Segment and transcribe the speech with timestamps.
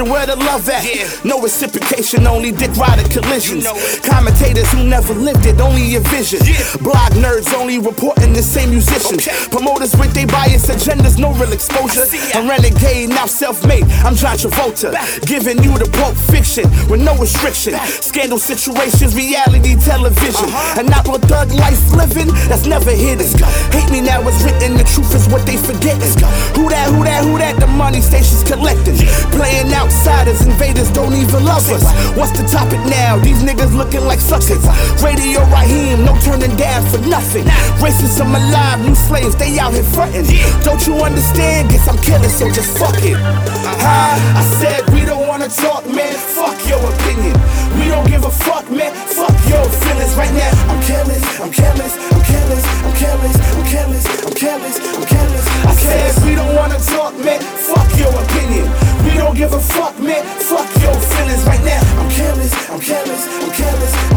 [0.00, 0.84] where the love at?
[0.84, 1.08] Yeah.
[1.24, 3.64] No reciprocation, only dick rider collisions.
[3.64, 3.76] You know.
[4.08, 6.40] Commentators who never lived it, only your vision.
[6.44, 6.56] Yeah.
[6.80, 9.28] Blog nerds only reporting the same musicians.
[9.28, 9.36] Okay.
[9.50, 12.02] Promoters with their bias agendas, no real exposure.
[12.02, 12.40] I see ya.
[12.40, 13.84] A renegade, now self-made.
[14.06, 14.96] I'm John Travolta,
[15.26, 17.74] giving you the Pulp Fiction with no restriction.
[18.00, 20.80] Scandal situations, reality television, Uh-huh.
[20.80, 22.32] and not what thug life living.
[22.48, 23.28] That's never hidden.
[23.70, 24.76] Hate me now it's written.
[24.78, 26.00] The truth is what they forgetting.
[26.56, 26.88] Who that?
[26.88, 27.24] Who that?
[27.24, 27.60] Who that?
[27.60, 28.96] The money stations collecting.
[28.96, 29.11] Invaders
[30.92, 31.82] don't even love us.
[32.16, 33.18] What's the topic now?
[33.18, 34.62] These niggas looking like suckers.
[35.02, 37.44] Radio Raheem, no turning down for nothing.
[37.80, 40.26] Racism alive, new slaves, they out here frontin'.
[40.62, 41.70] Don't you understand?
[41.70, 43.16] Guess I'm killing, so just fuck it.
[43.16, 46.12] I said we don't wanna talk, man.
[46.12, 47.34] Fuck your opinion.
[47.78, 48.92] We don't give a fuck, man.
[49.08, 50.52] Fuck your feelings right now.
[50.70, 55.46] I'm careless, I'm careless, I'm careless, I'm careless, I'm careless, I'm careless, I'm careless.
[55.64, 57.40] I said we don't wanna talk, man.
[57.40, 58.81] Fuck your opinion.
[59.32, 60.22] Don't give a fuck, man.
[60.40, 61.80] Fuck your feelings right now.
[61.98, 64.11] I'm careless, I'm careless, I'm careless,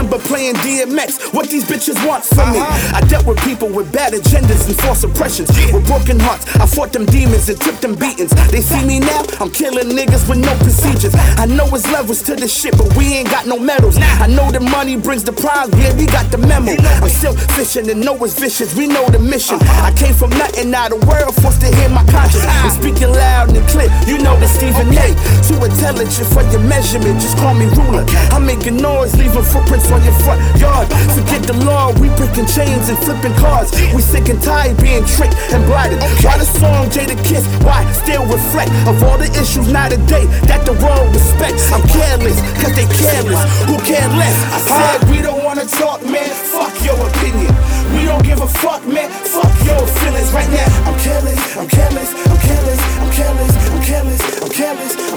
[0.00, 1.34] Remember playing DMX.
[1.34, 2.58] What these bitches want from me.
[2.58, 5.52] I dealt with people with bad agendas and false impressions.
[5.74, 8.32] With broken hearts, I fought them demons and took them beatings.
[8.48, 11.12] They see me now, I'm killing niggas with no procedures.
[11.36, 13.98] I know it's levels to this shit, but we ain't got no medals.
[14.00, 16.72] I know the money brings the prize, yeah, we got the memo.
[17.04, 19.58] I'm still fishing and know it's vicious, we know the mission.
[19.84, 22.46] I came from nothing, now the world forced to hear my conscience.
[22.64, 25.12] I'm speaking loud and clear, you know the Stephen A.
[25.44, 28.08] Too intelligent for your measurement, just call me ruler.
[28.32, 30.88] I'm making noise, leaving footprints on your front yard.
[31.14, 33.70] Forget the law, we breaking chains and flipping cars.
[33.94, 35.98] We sick and tired being tricked and blighted.
[36.22, 37.44] Why the song Jada Kiss?
[37.62, 41.72] Why still reflect of all the issues now today that the world respects?
[41.72, 43.42] I'm careless, cause they careless.
[43.66, 44.36] Who care less?
[44.54, 46.30] I said we don't wanna talk, man.
[46.54, 47.52] Fuck your opinion.
[47.94, 49.10] We don't give a fuck, man.
[49.26, 50.68] Fuck your feelings right now.
[50.86, 55.09] I'm careless, I'm careless, I'm careless, I'm careless, I'm careless, I'm careless, I'm careless.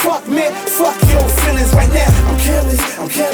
[0.00, 0.48] fuck, me!
[0.78, 2.28] Fuck your feelings right now.
[2.28, 3.31] I'm careless, I'm careless.